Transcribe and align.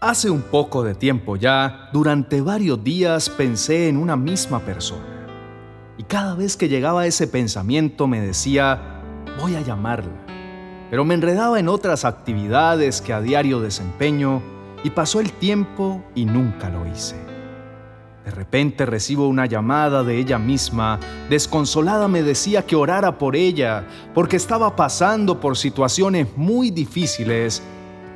Hace 0.00 0.30
un 0.30 0.42
poco 0.42 0.84
de 0.84 0.94
tiempo 0.94 1.34
ya, 1.34 1.90
durante 1.92 2.40
varios 2.40 2.84
días 2.84 3.28
pensé 3.28 3.88
en 3.88 3.96
una 3.96 4.14
misma 4.14 4.60
persona. 4.60 5.26
Y 5.96 6.04
cada 6.04 6.36
vez 6.36 6.56
que 6.56 6.68
llegaba 6.68 7.04
ese 7.04 7.26
pensamiento 7.26 8.06
me 8.06 8.20
decía, 8.20 9.02
voy 9.40 9.56
a 9.56 9.60
llamarla. 9.60 10.12
Pero 10.88 11.04
me 11.04 11.14
enredaba 11.14 11.58
en 11.58 11.68
otras 11.68 12.04
actividades 12.04 13.00
que 13.00 13.12
a 13.12 13.20
diario 13.20 13.58
desempeño 13.58 14.40
y 14.84 14.90
pasó 14.90 15.18
el 15.18 15.32
tiempo 15.32 16.04
y 16.14 16.26
nunca 16.26 16.70
lo 16.70 16.86
hice. 16.86 17.16
De 18.24 18.30
repente 18.30 18.86
recibo 18.86 19.26
una 19.26 19.46
llamada 19.46 20.04
de 20.04 20.16
ella 20.16 20.38
misma, 20.38 21.00
desconsolada 21.28 22.06
me 22.06 22.22
decía 22.22 22.64
que 22.64 22.76
orara 22.76 23.18
por 23.18 23.34
ella, 23.34 23.84
porque 24.14 24.36
estaba 24.36 24.76
pasando 24.76 25.40
por 25.40 25.56
situaciones 25.56 26.28
muy 26.36 26.70
difíciles 26.70 27.64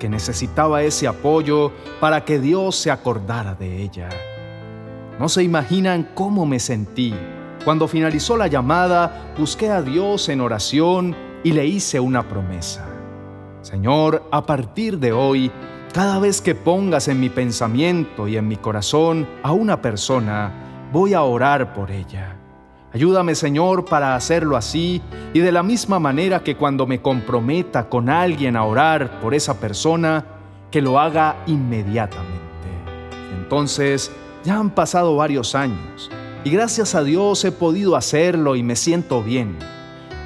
que 0.02 0.08
necesitaba 0.08 0.82
ese 0.82 1.06
apoyo 1.06 1.70
para 2.00 2.24
que 2.24 2.40
Dios 2.40 2.74
se 2.74 2.90
acordara 2.90 3.54
de 3.54 3.84
ella. 3.84 4.08
No 5.20 5.28
se 5.28 5.44
imaginan 5.44 6.08
cómo 6.12 6.44
me 6.44 6.58
sentí. 6.58 7.14
Cuando 7.64 7.86
finalizó 7.86 8.36
la 8.36 8.48
llamada, 8.48 9.32
busqué 9.38 9.70
a 9.70 9.80
Dios 9.80 10.28
en 10.28 10.40
oración 10.40 11.14
y 11.44 11.52
le 11.52 11.66
hice 11.66 12.00
una 12.00 12.28
promesa. 12.28 12.84
Señor, 13.60 14.24
a 14.32 14.44
partir 14.44 14.98
de 14.98 15.12
hoy, 15.12 15.52
cada 15.94 16.18
vez 16.18 16.40
que 16.40 16.56
pongas 16.56 17.06
en 17.06 17.20
mi 17.20 17.28
pensamiento 17.28 18.26
y 18.26 18.36
en 18.36 18.48
mi 18.48 18.56
corazón 18.56 19.28
a 19.44 19.52
una 19.52 19.80
persona, 19.80 20.88
voy 20.92 21.14
a 21.14 21.22
orar 21.22 21.74
por 21.74 21.92
ella 21.92 22.41
Ayúdame 22.94 23.34
Señor 23.34 23.86
para 23.86 24.14
hacerlo 24.14 24.56
así 24.56 25.00
y 25.32 25.40
de 25.40 25.50
la 25.50 25.62
misma 25.62 25.98
manera 25.98 26.44
que 26.44 26.56
cuando 26.56 26.86
me 26.86 27.00
comprometa 27.00 27.88
con 27.88 28.10
alguien 28.10 28.54
a 28.54 28.64
orar 28.64 29.18
por 29.20 29.34
esa 29.34 29.58
persona, 29.58 30.26
que 30.70 30.82
lo 30.82 30.98
haga 30.98 31.36
inmediatamente. 31.46 32.42
Entonces, 33.38 34.10
ya 34.44 34.58
han 34.58 34.70
pasado 34.70 35.16
varios 35.16 35.54
años 35.54 36.10
y 36.44 36.50
gracias 36.50 36.94
a 36.94 37.02
Dios 37.02 37.44
he 37.44 37.52
podido 37.52 37.96
hacerlo 37.96 38.56
y 38.56 38.62
me 38.62 38.76
siento 38.76 39.22
bien. 39.22 39.58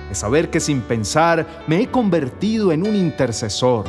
De 0.09 0.15
saber 0.15 0.51
que 0.51 0.61
sin 0.61 0.81
pensar 0.81 1.47
me 1.67 1.83
he 1.83 1.89
convertido 1.89 2.73
en 2.73 2.87
un 2.87 2.97
intercesor, 2.97 3.85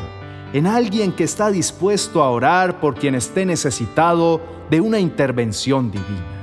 en 0.53 0.67
alguien 0.67 1.13
que 1.13 1.23
está 1.23 1.49
dispuesto 1.49 2.21
a 2.23 2.29
orar 2.29 2.79
por 2.79 2.95
quien 2.95 3.15
esté 3.15 3.45
necesitado 3.45 4.41
de 4.69 4.81
una 4.81 4.99
intervención 4.99 5.91
divina. 5.91 6.37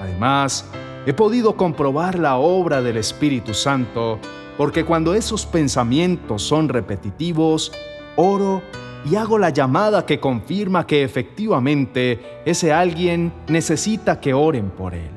Además, 0.00 0.64
he 1.06 1.12
podido 1.12 1.56
comprobar 1.56 2.18
la 2.18 2.36
obra 2.36 2.80
del 2.80 2.96
Espíritu 2.96 3.52
Santo, 3.52 4.18
porque 4.56 4.84
cuando 4.84 5.14
esos 5.14 5.44
pensamientos 5.44 6.42
son 6.42 6.68
repetitivos, 6.68 7.72
oro 8.16 8.62
y 9.04 9.16
hago 9.16 9.38
la 9.38 9.50
llamada 9.50 10.06
que 10.06 10.18
confirma 10.18 10.86
que 10.86 11.02
efectivamente 11.02 12.40
ese 12.46 12.72
alguien 12.72 13.32
necesita 13.48 14.18
que 14.18 14.32
oren 14.32 14.70
por 14.70 14.94
él. 14.94 15.10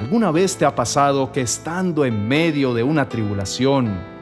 ¿Alguna 0.00 0.30
vez 0.30 0.56
te 0.56 0.64
ha 0.64 0.74
pasado 0.74 1.30
que 1.30 1.42
estando 1.42 2.04
en 2.04 2.26
medio 2.26 2.74
de 2.74 2.82
una 2.82 3.08
tribulación, 3.08 4.16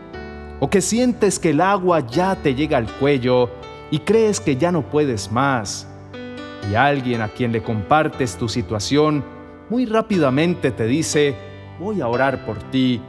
o 0.60 0.68
que 0.70 0.80
sientes 0.80 1.38
que 1.38 1.50
el 1.50 1.60
agua 1.60 2.00
ya 2.00 2.36
te 2.36 2.54
llega 2.54 2.78
al 2.78 2.86
cuello 2.86 3.50
y 3.90 3.98
crees 4.00 4.40
que 4.40 4.56
ya 4.56 4.70
no 4.70 4.82
puedes 4.82 5.32
más, 5.32 5.88
y 6.70 6.74
alguien 6.74 7.22
a 7.22 7.28
quien 7.28 7.50
le 7.50 7.62
compartes 7.62 8.36
tu 8.36 8.48
situación 8.48 9.24
muy 9.70 9.86
rápidamente 9.86 10.70
te 10.70 10.86
dice, 10.86 11.34
voy 11.78 12.00
a 12.00 12.08
orar 12.08 12.44
por 12.44 12.58
ti, 12.70 13.00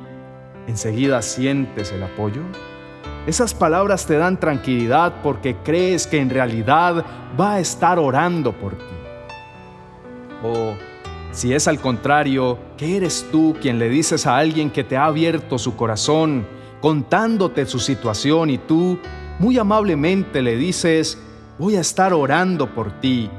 enseguida 0.67 1.21
sientes 1.21 1.91
el 1.91 2.03
apoyo? 2.03 2.41
Esas 3.27 3.53
palabras 3.53 4.05
te 4.05 4.17
dan 4.17 4.39
tranquilidad 4.39 5.21
porque 5.23 5.55
crees 5.63 6.07
que 6.07 6.19
en 6.19 6.29
realidad 6.29 7.03
va 7.39 7.55
a 7.55 7.59
estar 7.59 7.97
orando 7.99 8.53
por 8.53 8.77
ti. 8.77 8.83
O 10.43 10.73
si 11.31 11.53
es 11.53 11.67
al 11.67 11.79
contrario, 11.79 12.57
que 12.77 12.95
eres 12.95 13.27
tú 13.31 13.55
quien 13.61 13.79
le 13.79 13.89
dices 13.89 14.25
a 14.25 14.37
alguien 14.37 14.69
que 14.69 14.83
te 14.83 14.95
ha 14.95 15.05
abierto 15.05 15.57
su 15.57 15.75
corazón, 15.75 16.47
contándote 16.81 17.65
su 17.65 17.79
situación 17.79 18.49
y 18.49 18.57
tú 18.57 18.99
muy 19.39 19.57
amablemente 19.57 20.41
le 20.41 20.55
dices, 20.55 21.21
voy 21.57 21.75
a 21.75 21.81
estar 21.81 22.13
orando 22.13 22.73
por 22.73 23.01
ti, 23.01 23.29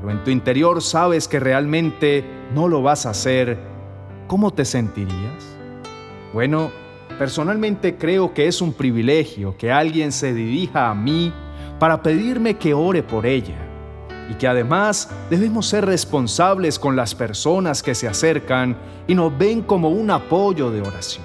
pero 0.00 0.12
en 0.12 0.24
tu 0.24 0.30
interior 0.30 0.82
sabes 0.82 1.28
que 1.28 1.38
realmente 1.38 2.24
no 2.54 2.68
lo 2.68 2.82
vas 2.82 3.06
a 3.06 3.10
hacer, 3.10 3.58
¿cómo 4.26 4.52
te 4.52 4.64
sentirías? 4.64 5.56
Bueno, 6.32 6.70
personalmente 7.18 7.96
creo 7.96 8.32
que 8.32 8.46
es 8.46 8.62
un 8.62 8.72
privilegio 8.72 9.56
que 9.58 9.70
alguien 9.70 10.10
se 10.10 10.32
dirija 10.32 10.88
a 10.88 10.94
mí 10.94 11.32
para 11.78 12.02
pedirme 12.02 12.56
que 12.56 12.72
ore 12.72 13.02
por 13.02 13.26
ella 13.26 13.58
y 14.30 14.34
que 14.34 14.48
además 14.48 15.10
debemos 15.28 15.66
ser 15.66 15.84
responsables 15.84 16.78
con 16.78 16.96
las 16.96 17.14
personas 17.14 17.82
que 17.82 17.94
se 17.94 18.08
acercan 18.08 18.76
y 19.06 19.14
nos 19.14 19.36
ven 19.36 19.62
como 19.62 19.90
un 19.90 20.10
apoyo 20.10 20.70
de 20.70 20.80
oración. 20.80 21.24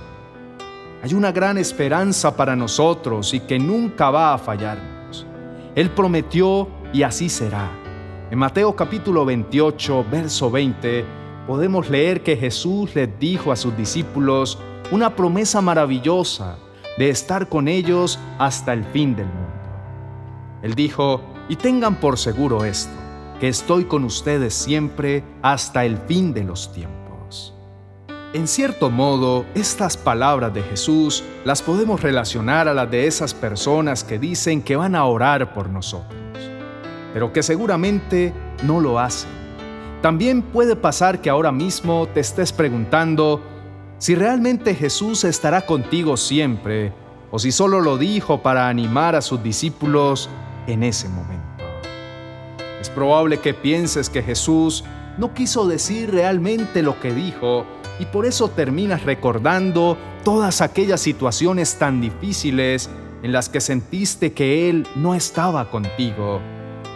Hay 1.03 1.13
una 1.13 1.31
gran 1.31 1.57
esperanza 1.59 2.35
para 2.35 2.55
nosotros 2.55 3.33
y 3.33 3.41
que 3.41 3.59
nunca 3.59 4.09
va 4.09 4.33
a 4.33 4.37
fallarnos. 4.39 5.25
Él 5.75 5.91
prometió 5.91 6.67
y 6.91 7.03
así 7.03 7.29
será 7.29 7.84
en 8.31 8.39
Mateo 8.39 8.75
capítulo 8.75 9.23
28, 9.23 10.05
verso 10.09 10.49
20, 10.49 11.05
podemos 11.45 11.89
leer 11.89 12.23
que 12.23 12.35
Jesús 12.35 12.95
les 12.95 13.19
dijo 13.19 13.51
a 13.51 13.55
sus 13.55 13.77
discípulos 13.77 14.57
una 14.91 15.15
promesa 15.15 15.61
maravillosa 15.61 16.57
de 16.97 17.09
estar 17.09 17.47
con 17.49 17.67
ellos 17.67 18.17
hasta 18.39 18.73
el 18.73 18.83
fin 18.85 19.15
del 19.15 19.27
mundo. 19.27 19.51
Él 20.63 20.73
dijo, 20.73 21.21
y 21.49 21.55
tengan 21.55 21.95
por 21.99 22.17
seguro 22.17 22.65
esto, 22.65 22.93
que 23.39 23.47
estoy 23.47 23.85
con 23.85 24.03
ustedes 24.03 24.55
siempre 24.55 25.23
hasta 25.43 25.85
el 25.85 25.97
fin 25.97 26.33
de 26.33 26.45
los 26.45 26.73
tiempos. 26.73 27.53
En 28.33 28.47
cierto 28.47 28.89
modo, 28.89 29.45
estas 29.53 29.97
palabras 29.97 30.51
de 30.51 30.63
Jesús 30.63 31.23
las 31.45 31.61
podemos 31.61 32.01
relacionar 32.01 32.67
a 32.67 32.73
las 32.73 32.89
de 32.89 33.05
esas 33.05 33.35
personas 33.35 34.03
que 34.03 34.17
dicen 34.17 34.63
que 34.63 34.75
van 34.75 34.95
a 34.95 35.05
orar 35.05 35.53
por 35.53 35.69
nosotros 35.69 36.25
pero 37.15 37.31
que 37.31 37.43
seguramente 37.43 38.33
no 38.63 38.81
lo 38.81 38.99
hace. 38.99 39.25
También 40.01 40.41
puede 40.41 40.75
pasar 40.75 41.21
que 41.21 41.29
ahora 41.29 41.49
mismo 41.49 42.09
te 42.13 42.19
estés 42.19 42.51
preguntando 42.51 43.41
si 43.99 44.15
realmente 44.15 44.75
Jesús 44.75 45.23
estará 45.23 45.65
contigo 45.65 46.17
siempre 46.17 46.91
o 47.31 47.39
si 47.39 47.53
solo 47.53 47.79
lo 47.79 47.97
dijo 47.97 48.43
para 48.43 48.67
animar 48.67 49.15
a 49.15 49.21
sus 49.21 49.41
discípulos 49.41 50.29
en 50.67 50.83
ese 50.83 51.07
momento. 51.07 51.63
Es 52.81 52.89
probable 52.89 53.37
que 53.37 53.53
pienses 53.53 54.09
que 54.09 54.21
Jesús 54.21 54.83
no 55.17 55.33
quiso 55.33 55.69
decir 55.69 56.11
realmente 56.11 56.83
lo 56.83 56.99
que 56.99 57.13
dijo 57.13 57.65
y 57.97 58.07
por 58.07 58.25
eso 58.25 58.49
terminas 58.49 59.03
recordando 59.05 59.97
todas 60.25 60.59
aquellas 60.59 60.99
situaciones 60.99 61.75
tan 61.75 62.01
difíciles 62.01 62.89
en 63.23 63.31
las 63.31 63.47
que 63.47 63.61
sentiste 63.61 64.33
que 64.33 64.69
Él 64.69 64.85
no 64.97 65.15
estaba 65.15 65.71
contigo 65.71 66.41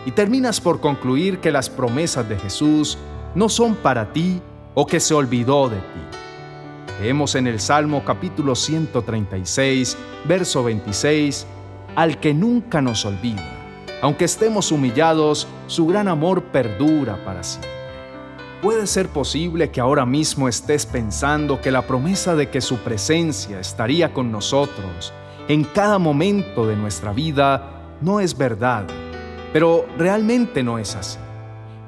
y 0.06 0.12
terminas 0.12 0.62
por 0.62 0.80
concluir 0.80 1.40
que 1.40 1.52
las 1.52 1.70
promesas 1.70 2.28
de 2.28 2.38
Jesús 2.38 2.98
no 3.36 3.50
son 3.50 3.76
para 3.76 4.12
ti 4.14 4.42
o 4.74 4.86
que 4.86 5.00
se 5.00 5.14
olvidó 5.14 5.70
de 5.70 5.78
ti. 5.78 7.02
Leemos 7.02 7.36
en 7.36 7.48
el 7.48 7.60
Salmo 7.60 8.04
capítulo 8.06 8.56
136, 8.56 9.98
verso 10.26 10.64
26, 10.64 11.48
al 11.96 12.20
que 12.20 12.34
nunca 12.34 12.82
nos 12.82 13.06
olvida, 13.06 13.44
aunque 14.02 14.26
estemos 14.26 14.72
humillados, 14.72 15.48
su 15.68 15.88
gran 15.88 16.08
amor 16.08 16.44
perdura 16.44 17.24
para 17.24 17.44
siempre. 17.44 17.70
Puede 18.62 18.88
ser 18.88 19.08
posible 19.08 19.72
que 19.72 19.80
ahora 19.80 20.06
mismo 20.06 20.50
estés 20.50 20.86
pensando 20.86 21.62
que 21.62 21.72
la 21.72 21.88
promesa 21.88 22.36
de 22.36 22.50
que 22.50 22.60
su 22.60 22.78
presencia 22.80 23.60
estaría 23.60 24.14
con 24.14 24.32
nosotros 24.32 25.14
en 25.50 25.64
cada 25.64 25.98
momento 25.98 26.68
de 26.68 26.76
nuestra 26.76 27.12
vida 27.12 27.98
no 28.02 28.20
es 28.20 28.38
verdad 28.38 28.86
pero 29.54 29.86
realmente 29.98 30.64
no 30.64 30.80
es 30.80 30.96
así. 30.96 31.18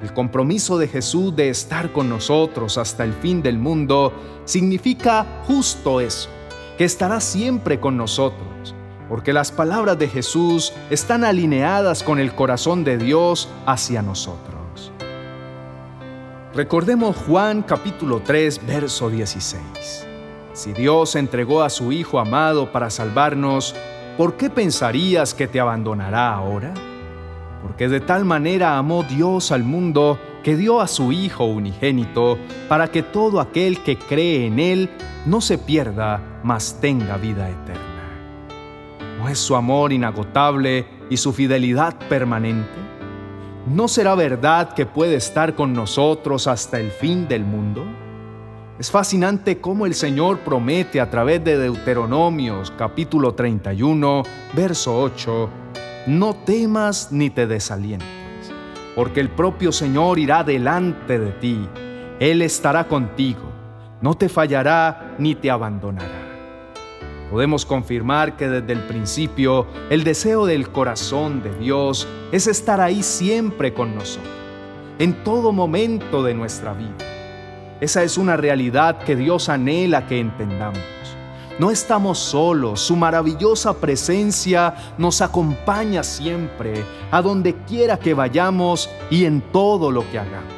El 0.01 0.13
compromiso 0.13 0.79
de 0.79 0.87
Jesús 0.87 1.35
de 1.35 1.49
estar 1.49 1.91
con 1.91 2.09
nosotros 2.09 2.79
hasta 2.79 3.03
el 3.03 3.13
fin 3.13 3.43
del 3.43 3.59
mundo 3.59 4.11
significa 4.45 5.43
justo 5.45 6.01
eso, 6.01 6.29
que 6.77 6.85
estará 6.85 7.19
siempre 7.19 7.79
con 7.79 7.97
nosotros, 7.97 8.73
porque 9.07 9.31
las 9.31 9.51
palabras 9.51 9.99
de 9.99 10.07
Jesús 10.07 10.73
están 10.89 11.23
alineadas 11.23 12.01
con 12.01 12.17
el 12.19 12.33
corazón 12.33 12.83
de 12.83 12.97
Dios 12.97 13.47
hacia 13.67 14.01
nosotros. 14.01 14.91
Recordemos 16.55 17.15
Juan 17.27 17.61
capítulo 17.61 18.21
3, 18.25 18.65
verso 18.65 19.09
16. 19.09 20.07
Si 20.53 20.73
Dios 20.73 21.15
entregó 21.15 21.61
a 21.61 21.69
su 21.69 21.91
Hijo 21.91 22.19
amado 22.19 22.71
para 22.71 22.89
salvarnos, 22.89 23.75
¿por 24.17 24.35
qué 24.35 24.49
pensarías 24.49 25.35
que 25.35 25.47
te 25.47 25.59
abandonará 25.59 26.33
ahora? 26.33 26.73
Porque 27.61 27.87
de 27.87 27.99
tal 27.99 28.25
manera 28.25 28.77
amó 28.77 29.03
Dios 29.03 29.51
al 29.51 29.63
mundo 29.63 30.19
que 30.43 30.55
dio 30.55 30.81
a 30.81 30.87
su 30.87 31.11
Hijo 31.11 31.45
unigénito, 31.45 32.37
para 32.67 32.87
que 32.87 33.03
todo 33.03 33.39
aquel 33.39 33.83
que 33.83 33.97
cree 33.97 34.47
en 34.47 34.59
Él 34.59 34.89
no 35.25 35.41
se 35.41 35.57
pierda, 35.57 36.21
mas 36.43 36.79
tenga 36.81 37.17
vida 37.17 37.49
eterna. 37.49 37.81
No 39.19 39.29
es 39.29 39.37
su 39.37 39.55
amor 39.55 39.93
inagotable 39.93 40.87
y 41.11 41.17
su 41.17 41.33
fidelidad 41.33 41.95
permanente? 42.09 42.79
¿No 43.67 43.87
será 43.87 44.15
verdad 44.15 44.73
que 44.73 44.87
puede 44.87 45.15
estar 45.15 45.53
con 45.53 45.73
nosotros 45.73 46.47
hasta 46.47 46.79
el 46.79 46.89
fin 46.89 47.27
del 47.27 47.43
mundo? 47.43 47.85
Es 48.79 48.89
fascinante 48.89 49.61
cómo 49.61 49.85
el 49.85 49.93
Señor 49.93 50.39
promete 50.39 50.99
a 50.99 51.11
través 51.11 51.43
de 51.43 51.59
Deuteronomios 51.59 52.71
capítulo 52.75 53.35
31, 53.35 54.23
verso 54.55 54.99
8, 54.99 55.49
no 56.07 56.33
temas 56.33 57.11
ni 57.11 57.29
te 57.29 57.47
desalientes, 57.47 58.07
porque 58.95 59.19
el 59.19 59.29
propio 59.29 59.71
Señor 59.71 60.19
irá 60.19 60.43
delante 60.43 61.19
de 61.19 61.31
ti, 61.33 61.69
Él 62.19 62.41
estará 62.41 62.87
contigo, 62.87 63.51
no 64.01 64.15
te 64.15 64.29
fallará 64.29 65.15
ni 65.19 65.35
te 65.35 65.51
abandonará. 65.51 66.29
Podemos 67.29 67.65
confirmar 67.65 68.35
que 68.35 68.49
desde 68.49 68.73
el 68.73 68.81
principio 68.87 69.65
el 69.89 70.03
deseo 70.03 70.45
del 70.45 70.69
corazón 70.69 71.41
de 71.41 71.53
Dios 71.57 72.07
es 72.31 72.47
estar 72.47 72.81
ahí 72.81 73.03
siempre 73.03 73.73
con 73.73 73.95
nosotros, 73.95 74.33
en 74.99 75.23
todo 75.23 75.53
momento 75.53 76.23
de 76.23 76.33
nuestra 76.33 76.73
vida. 76.73 76.97
Esa 77.79 78.03
es 78.03 78.17
una 78.17 78.35
realidad 78.37 78.99
que 78.99 79.15
Dios 79.15 79.49
anhela 79.49 80.07
que 80.07 80.19
entendamos. 80.19 81.00
No 81.61 81.69
estamos 81.69 82.17
solos, 82.17 82.81
su 82.81 82.95
maravillosa 82.95 83.75
presencia 83.75 84.73
nos 84.97 85.21
acompaña 85.21 86.01
siempre, 86.01 86.83
a 87.11 87.21
donde 87.21 87.53
quiera 87.67 87.99
que 87.99 88.15
vayamos 88.15 88.89
y 89.11 89.25
en 89.25 89.41
todo 89.51 89.91
lo 89.91 90.09
que 90.09 90.17
hagamos. 90.17 90.51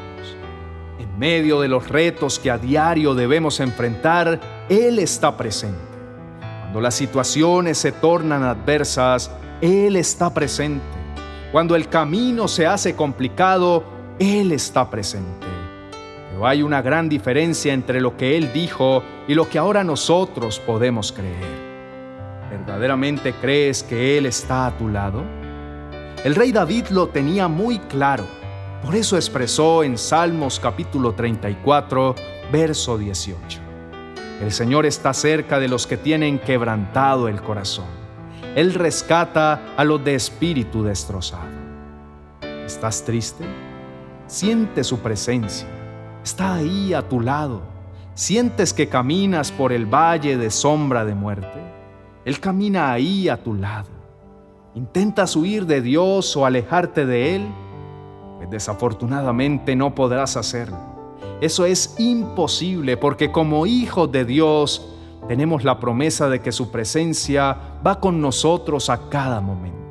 En 0.98 1.20
medio 1.20 1.60
de 1.60 1.68
los 1.68 1.90
retos 1.90 2.40
que 2.40 2.50
a 2.50 2.58
diario 2.58 3.16
debemos 3.16 3.60
enfrentar, 3.60 4.40
Él 4.70 4.98
está 4.98 5.36
presente 5.36 5.78
cuando 6.74 6.80
las 6.80 6.96
situaciones 6.96 7.78
se 7.80 7.92
tornan 7.92 8.42
adversas, 8.42 9.30
Él 9.60 9.98
está 9.98 10.34
presente. 10.34 10.86
Cuando 11.52 11.76
el 11.76 11.90
camino 11.90 12.48
se 12.48 12.66
hace 12.66 12.96
complicado, 12.96 13.84
Él 14.20 14.54
está 14.54 14.90
presente. 14.90 15.53
Pero 16.34 16.48
hay 16.48 16.64
una 16.64 16.82
gran 16.82 17.10
diferencia 17.10 17.74
entre 17.74 18.02
lo 18.02 18.18
que 18.18 18.36
Él 18.36 18.52
dijo 18.52 19.04
y 19.28 19.36
lo 19.36 19.48
que 19.48 19.60
ahora 19.60 19.84
nosotros 19.84 20.60
podemos 20.60 21.12
creer. 21.12 21.46
¿Verdaderamente 22.50 23.34
crees 23.34 23.84
que 23.84 24.18
Él 24.18 24.26
está 24.26 24.66
a 24.66 24.76
tu 24.76 24.90
lado? 24.90 25.24
El 26.24 26.34
rey 26.34 26.52
David 26.52 26.88
lo 26.88 27.10
tenía 27.10 27.48
muy 27.48 27.78
claro. 27.78 28.26
Por 28.84 28.96
eso 28.96 29.16
expresó 29.16 29.84
en 29.84 29.96
Salmos 29.96 30.60
capítulo 30.60 31.14
34, 31.14 32.16
verso 32.52 32.98
18. 32.98 33.60
El 34.42 34.52
Señor 34.52 34.88
está 34.88 35.14
cerca 35.14 35.60
de 35.60 35.68
los 35.68 35.86
que 35.86 35.98
tienen 35.98 36.40
quebrantado 36.40 37.28
el 37.28 37.44
corazón. 37.44 37.86
Él 38.56 38.74
rescata 38.74 39.76
a 39.78 39.84
los 39.84 40.04
de 40.04 40.16
espíritu 40.16 40.84
destrozado. 40.84 41.46
¿Estás 42.66 43.06
triste? 43.06 43.46
Siente 44.26 44.84
su 44.84 44.98
presencia. 44.98 45.68
Está 46.24 46.56
ahí 46.56 46.94
a 46.94 47.02
tu 47.02 47.20
lado. 47.20 47.62
¿Sientes 48.14 48.74
que 48.74 48.88
caminas 48.88 49.52
por 49.52 49.74
el 49.74 49.86
valle 49.86 50.38
de 50.38 50.50
sombra 50.52 51.04
de 51.04 51.16
muerte? 51.16 51.60
Él 52.24 52.40
camina 52.40 52.94
ahí 52.94 53.28
a 53.28 53.44
tu 53.44 53.54
lado. 53.54 53.90
¿Intentas 54.74 55.36
huir 55.36 55.66
de 55.66 55.82
Dios 55.82 56.36
o 56.38 56.46
alejarte 56.46 57.06
de 57.06 57.36
Él? 57.36 57.48
Pues 58.38 58.50
desafortunadamente 58.50 59.76
no 59.76 59.94
podrás 59.94 60.38
hacerlo. 60.38 60.78
Eso 61.42 61.66
es 61.66 61.96
imposible 62.00 62.96
porque 62.96 63.32
como 63.32 63.66
hijos 63.66 64.10
de 64.12 64.24
Dios 64.24 64.94
tenemos 65.28 65.66
la 65.66 65.80
promesa 65.80 66.30
de 66.30 66.42
que 66.42 66.54
su 66.54 66.72
presencia 66.72 67.58
va 67.86 68.00
con 68.00 68.22
nosotros 68.22 68.90
a 68.90 69.10
cada 69.10 69.42
momento. 69.42 69.83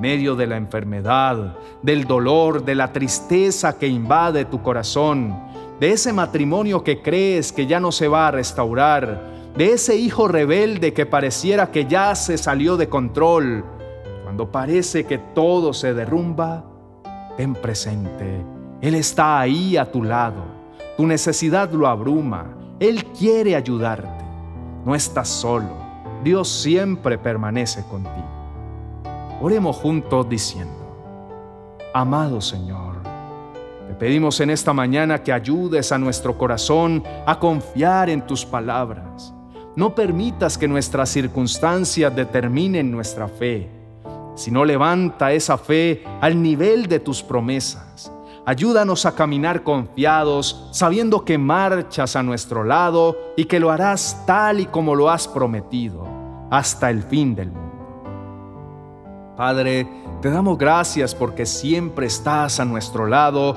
Medio 0.00 0.36
de 0.36 0.46
la 0.46 0.56
enfermedad, 0.56 1.56
del 1.82 2.04
dolor, 2.04 2.64
de 2.64 2.74
la 2.74 2.92
tristeza 2.92 3.78
que 3.78 3.86
invade 3.86 4.44
tu 4.44 4.62
corazón, 4.62 5.34
de 5.80 5.92
ese 5.92 6.12
matrimonio 6.12 6.84
que 6.84 7.02
crees 7.02 7.52
que 7.52 7.66
ya 7.66 7.80
no 7.80 7.92
se 7.92 8.08
va 8.08 8.28
a 8.28 8.30
restaurar, 8.30 9.52
de 9.56 9.72
ese 9.72 9.96
hijo 9.96 10.28
rebelde 10.28 10.92
que 10.92 11.06
pareciera 11.06 11.70
que 11.70 11.86
ya 11.86 12.14
se 12.14 12.36
salió 12.36 12.76
de 12.76 12.88
control, 12.88 13.64
cuando 14.22 14.50
parece 14.52 15.04
que 15.04 15.18
todo 15.18 15.72
se 15.72 15.94
derrumba, 15.94 16.64
ten 17.36 17.54
presente 17.54 18.56
él 18.80 18.94
está 18.94 19.40
ahí 19.40 19.76
a 19.76 19.90
tu 19.90 20.02
lado. 20.02 20.44
Tu 20.96 21.06
necesidad 21.06 21.70
lo 21.72 21.86
abruma. 21.86 22.46
Él 22.78 23.04
quiere 23.06 23.56
ayudarte. 23.56 24.24
No 24.84 24.94
estás 24.94 25.28
solo. 25.28 25.70
Dios 26.22 26.48
siempre 26.48 27.18
permanece 27.18 27.82
contigo. 27.84 28.45
Oremos 29.40 29.76
juntos 29.76 30.28
diciendo, 30.28 30.72
Amado 31.92 32.40
Señor, 32.40 32.96
te 33.88 33.94
pedimos 33.94 34.40
en 34.40 34.50
esta 34.50 34.72
mañana 34.72 35.22
que 35.22 35.32
ayudes 35.32 35.92
a 35.92 35.98
nuestro 35.98 36.36
corazón 36.36 37.02
a 37.26 37.38
confiar 37.38 38.10
en 38.10 38.26
tus 38.26 38.44
palabras. 38.44 39.32
No 39.76 39.94
permitas 39.94 40.56
que 40.56 40.68
nuestras 40.68 41.10
circunstancias 41.10 42.14
determinen 42.14 42.90
nuestra 42.90 43.28
fe, 43.28 43.68
sino 44.34 44.64
levanta 44.64 45.32
esa 45.32 45.58
fe 45.58 46.04
al 46.20 46.42
nivel 46.42 46.86
de 46.86 47.00
tus 47.00 47.22
promesas 47.22 48.10
Ayúdanos 48.48 49.06
a 49.06 49.16
caminar 49.16 49.64
confiados, 49.64 50.68
sabiendo 50.70 51.24
que 51.24 51.36
marchas 51.36 52.14
a 52.14 52.22
nuestro 52.22 52.62
lado 52.62 53.32
y 53.36 53.46
que 53.46 53.58
lo 53.58 53.72
harás 53.72 54.22
tal 54.24 54.60
y 54.60 54.66
como 54.66 54.94
lo 54.94 55.10
has 55.10 55.26
prometido, 55.26 56.06
hasta 56.48 56.88
el 56.90 57.02
fin 57.02 57.34
del 57.34 57.50
mundo. 57.50 57.65
Padre, 59.36 59.86
te 60.22 60.30
damos 60.30 60.56
gracias 60.56 61.14
porque 61.14 61.44
siempre 61.44 62.06
estás 62.06 62.58
a 62.58 62.64
nuestro 62.64 63.06
lado. 63.06 63.56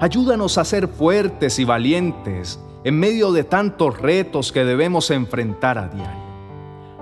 Ayúdanos 0.00 0.58
a 0.58 0.64
ser 0.64 0.88
fuertes 0.88 1.60
y 1.60 1.64
valientes 1.64 2.58
en 2.82 2.98
medio 2.98 3.30
de 3.30 3.44
tantos 3.44 3.98
retos 3.98 4.50
que 4.50 4.64
debemos 4.64 5.10
enfrentar 5.10 5.78
a 5.78 5.86
diario. 5.88 6.30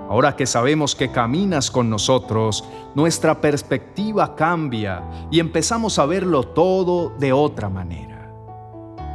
Ahora 0.09 0.35
que 0.35 0.45
sabemos 0.45 0.95
que 0.95 1.11
caminas 1.11 1.71
con 1.71 1.89
nosotros, 1.89 2.63
nuestra 2.93 3.41
perspectiva 3.41 4.35
cambia 4.35 5.03
y 5.31 5.39
empezamos 5.39 5.97
a 5.97 6.05
verlo 6.05 6.43
todo 6.43 7.09
de 7.17 7.33
otra 7.33 7.69
manera. 7.69 8.31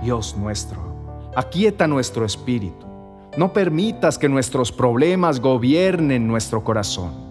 Dios 0.03 0.37
nuestro, 0.37 0.81
aquieta 1.37 1.87
nuestro 1.87 2.25
espíritu. 2.25 2.87
No 3.37 3.53
permitas 3.53 4.19
que 4.19 4.29
nuestros 4.29 4.73
problemas 4.73 5.41
gobiernen 5.41 6.27
nuestro 6.27 6.63
corazón. 6.63 7.24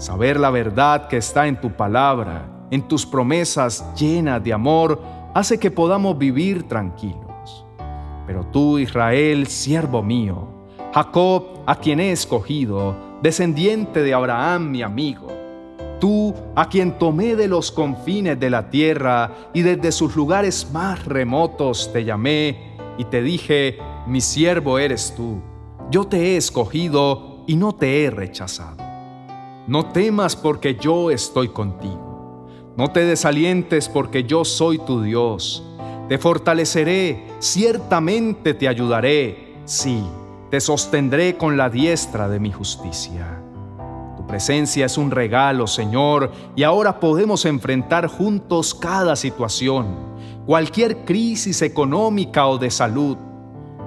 Saber 0.00 0.40
la 0.40 0.48
verdad 0.48 1.08
que 1.08 1.18
está 1.18 1.46
en 1.46 1.60
tu 1.60 1.72
palabra, 1.72 2.66
en 2.70 2.88
tus 2.88 3.04
promesas 3.04 3.84
llenas 3.94 4.42
de 4.42 4.50
amor, 4.50 4.98
hace 5.34 5.58
que 5.58 5.70
podamos 5.70 6.16
vivir 6.16 6.66
tranquilos. 6.66 7.66
Pero 8.26 8.46
tú, 8.46 8.78
Israel, 8.78 9.46
siervo 9.46 10.02
mío, 10.02 10.48
Jacob, 10.94 11.60
a 11.66 11.74
quien 11.74 12.00
he 12.00 12.12
escogido, 12.12 12.96
descendiente 13.22 14.02
de 14.02 14.14
Abraham, 14.14 14.70
mi 14.70 14.80
amigo. 14.80 15.26
Tú, 16.00 16.34
a 16.56 16.70
quien 16.70 16.98
tomé 16.98 17.36
de 17.36 17.48
los 17.48 17.70
confines 17.70 18.40
de 18.40 18.48
la 18.48 18.70
tierra 18.70 19.50
y 19.52 19.60
desde 19.60 19.92
sus 19.92 20.16
lugares 20.16 20.70
más 20.72 21.04
remotos 21.04 21.92
te 21.92 22.06
llamé 22.06 22.74
y 22.96 23.04
te 23.04 23.20
dije, 23.20 23.76
mi 24.06 24.22
siervo 24.22 24.78
eres 24.78 25.12
tú. 25.14 25.42
Yo 25.90 26.06
te 26.06 26.16
he 26.22 26.36
escogido 26.38 27.44
y 27.46 27.56
no 27.56 27.74
te 27.74 28.02
he 28.02 28.10
rechazado. 28.10 28.89
No 29.70 29.86
temas 29.86 30.34
porque 30.34 30.74
yo 30.74 31.12
estoy 31.12 31.50
contigo. 31.50 32.74
No 32.76 32.90
te 32.90 33.04
desalientes 33.04 33.88
porque 33.88 34.24
yo 34.24 34.44
soy 34.44 34.78
tu 34.78 35.00
Dios. 35.00 35.62
Te 36.08 36.18
fortaleceré, 36.18 37.28
ciertamente 37.38 38.52
te 38.52 38.66
ayudaré. 38.66 39.62
Sí 39.66 40.02
te 40.50 40.60
sostendré 40.60 41.36
con 41.36 41.56
la 41.56 41.70
diestra 41.70 42.28
de 42.28 42.40
mi 42.40 42.50
justicia. 42.50 43.40
Tu 44.16 44.26
presencia 44.26 44.86
es 44.86 44.98
un 44.98 45.12
regalo, 45.12 45.68
Señor, 45.68 46.32
y 46.56 46.64
ahora 46.64 46.98
podemos 46.98 47.44
enfrentar 47.44 48.08
juntos 48.08 48.74
cada 48.74 49.14
situación, 49.14 49.86
cualquier 50.46 51.04
crisis 51.04 51.62
económica 51.62 52.48
o 52.48 52.58
de 52.58 52.72
salud. 52.72 53.16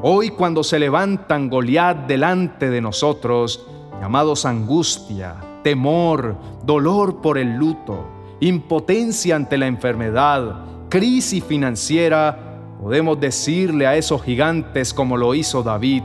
Hoy 0.01 0.29
cuando 0.29 0.63
se 0.63 0.79
levantan 0.79 1.49
Goliat 1.49 2.07
delante 2.07 2.69
de 2.69 2.79
nosotros, 2.79 3.67
llamados 3.99 4.45
angustia, 4.45 5.35
temor, 5.63 6.35
dolor 6.65 7.21
por 7.21 7.37
el 7.37 7.55
luto, 7.55 8.05
impotencia 8.39 9.35
ante 9.35 9.57
la 9.57 9.67
enfermedad, 9.67 10.65
crisis 10.89 11.43
financiera, 11.43 12.59
podemos 12.81 13.19
decirle 13.19 13.87
a 13.87 13.95
esos 13.95 14.21
gigantes 14.21 14.93
como 14.93 15.17
lo 15.17 15.33
hizo 15.33 15.63
David, 15.63 16.03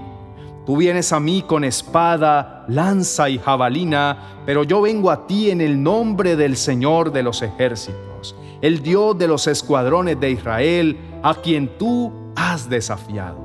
Tú 0.68 0.76
vienes 0.76 1.14
a 1.14 1.18
mí 1.18 1.40
con 1.40 1.64
espada, 1.64 2.66
lanza 2.68 3.30
y 3.30 3.38
jabalina, 3.38 4.42
pero 4.44 4.64
yo 4.64 4.82
vengo 4.82 5.10
a 5.10 5.26
ti 5.26 5.50
en 5.50 5.62
el 5.62 5.82
nombre 5.82 6.36
del 6.36 6.58
Señor 6.58 7.10
de 7.10 7.22
los 7.22 7.40
ejércitos, 7.40 8.36
el 8.60 8.82
Dios 8.82 9.16
de 9.16 9.28
los 9.28 9.46
escuadrones 9.46 10.20
de 10.20 10.30
Israel, 10.30 10.98
a 11.22 11.36
quien 11.36 11.78
tú 11.78 12.12
has 12.36 12.68
desafiado. 12.68 13.38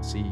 Sí, 0.00 0.24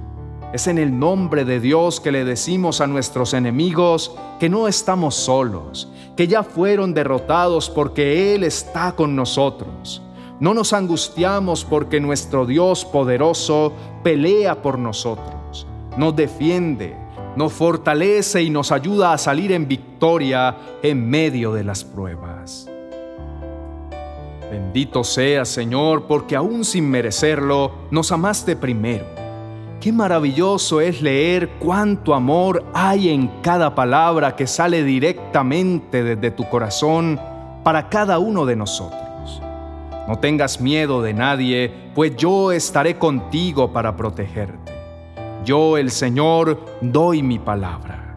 Es 0.52 0.66
en 0.66 0.78
el 0.78 0.98
nombre 0.98 1.44
de 1.44 1.60
Dios 1.60 2.00
que 2.00 2.10
le 2.10 2.24
decimos 2.24 2.80
a 2.80 2.86
nuestros 2.86 3.34
enemigos 3.34 4.16
que 4.40 4.48
no 4.48 4.66
estamos 4.66 5.14
solos, 5.14 5.88
que 6.16 6.26
ya 6.26 6.42
fueron 6.42 6.94
derrotados 6.94 7.68
porque 7.68 8.34
Él 8.34 8.44
está 8.44 8.92
con 8.92 9.14
nosotros. 9.14 10.00
No 10.40 10.54
nos 10.54 10.72
angustiamos 10.72 11.66
porque 11.66 12.00
nuestro 12.00 12.46
Dios 12.46 12.86
poderoso 12.86 13.74
pelea 14.02 14.62
por 14.62 14.78
nosotros, 14.78 15.66
nos 15.98 16.16
defiende, 16.16 16.96
nos 17.36 17.52
fortalece 17.52 18.42
y 18.42 18.48
nos 18.48 18.72
ayuda 18.72 19.12
a 19.12 19.18
salir 19.18 19.52
en 19.52 19.68
victoria 19.68 20.56
en 20.82 21.10
medio 21.10 21.52
de 21.52 21.64
las 21.64 21.84
pruebas. 21.84 22.70
Bendito 24.50 25.04
sea 25.04 25.44
Señor, 25.44 26.06
porque 26.06 26.36
aún 26.36 26.64
sin 26.64 26.88
merecerlo, 26.88 27.72
nos 27.90 28.10
amaste 28.12 28.56
primero. 28.56 29.17
Qué 29.80 29.92
maravilloso 29.92 30.80
es 30.80 31.00
leer 31.00 31.50
cuánto 31.60 32.12
amor 32.12 32.64
hay 32.74 33.10
en 33.10 33.28
cada 33.42 33.76
palabra 33.76 34.34
que 34.34 34.48
sale 34.48 34.82
directamente 34.82 36.02
desde 36.02 36.32
tu 36.32 36.48
corazón 36.48 37.20
para 37.62 37.88
cada 37.88 38.18
uno 38.18 38.44
de 38.44 38.56
nosotros. 38.56 39.40
No 40.08 40.18
tengas 40.18 40.60
miedo 40.60 41.00
de 41.00 41.14
nadie, 41.14 41.72
pues 41.94 42.16
yo 42.16 42.50
estaré 42.50 42.98
contigo 42.98 43.72
para 43.72 43.94
protegerte. 43.94 44.72
Yo, 45.44 45.76
el 45.76 45.92
Señor, 45.92 46.58
doy 46.80 47.22
mi 47.22 47.38
palabra. 47.38 48.14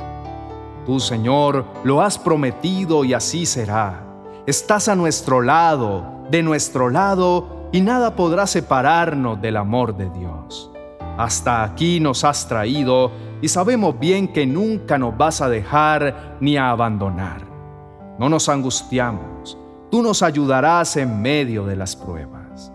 Tú, 0.87 0.99
Señor, 0.99 1.65
lo 1.83 2.01
has 2.01 2.17
prometido 2.17 3.05
y 3.05 3.13
así 3.13 3.45
será. 3.45 4.01
Estás 4.47 4.87
a 4.87 4.95
nuestro 4.95 5.41
lado 5.41 6.21
de 6.31 6.41
nuestro 6.41 6.89
lado 6.89 7.67
y 7.71 7.81
nada 7.81 8.15
podrá 8.15 8.47
separarnos 8.47 9.39
del 9.41 9.57
amor 9.57 9.95
de 9.95 10.09
Dios. 10.09 10.70
Hasta 11.17 11.63
aquí 11.63 11.99
nos 11.99 12.23
has 12.23 12.47
traído 12.47 13.11
y 13.41 13.47
sabemos 13.47 13.99
bien 13.99 14.27
que 14.27 14.45
nunca 14.45 14.97
nos 14.97 15.17
vas 15.17 15.41
a 15.41 15.49
dejar 15.49 16.37
ni 16.39 16.57
a 16.57 16.69
abandonar. 16.69 17.43
No 18.19 18.29
nos 18.29 18.49
angustiamos, 18.49 19.57
tú 19.89 20.01
nos 20.01 20.21
ayudarás 20.21 20.97
en 20.97 21.21
medio 21.21 21.65
de 21.65 21.75
las 21.75 21.95
pruebas. 21.95 22.71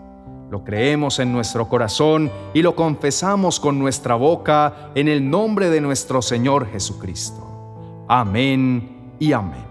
Lo 0.49 0.63
creemos 0.63 1.19
en 1.19 1.33
nuestro 1.33 1.67
corazón 1.67 2.31
y 2.53 2.61
lo 2.61 2.75
confesamos 2.75 3.59
con 3.59 3.77
nuestra 3.79 4.15
boca 4.15 4.91
en 4.95 5.09
el 5.09 5.29
nombre 5.29 5.69
de 5.69 5.81
nuestro 5.81 6.21
Señor 6.21 6.67
Jesucristo. 6.71 8.05
Amén 8.07 9.15
y 9.19 9.33
amén. 9.33 9.66